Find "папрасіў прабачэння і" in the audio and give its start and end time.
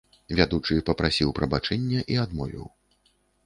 0.87-2.19